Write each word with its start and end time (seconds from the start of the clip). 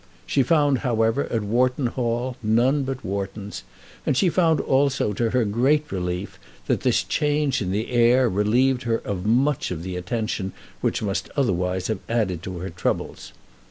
She 0.25 0.41
found, 0.41 0.79
however, 0.79 1.25
at 1.25 1.43
Wharton 1.43 1.85
Hall 1.85 2.35
none 2.41 2.81
but 2.85 3.05
Whartons, 3.05 3.61
and 4.03 4.17
she 4.17 4.29
found 4.29 4.59
also 4.59 5.13
to 5.13 5.29
her 5.29 5.45
great 5.45 5.91
relief 5.91 6.39
that 6.65 6.79
this 6.81 7.03
change 7.03 7.61
in 7.61 7.69
the 7.69 7.91
heir 7.91 8.27
relieved 8.27 8.81
her 8.81 8.97
of 8.97 9.27
much 9.27 9.69
of 9.69 9.83
the 9.83 9.95
attention 9.95 10.53
which 10.81 11.03
must 11.03 11.29
otherwise 11.37 11.85
have 11.85 11.99
added 12.09 12.41
to 12.41 12.57
her 12.57 12.71
troubles. 12.71 13.31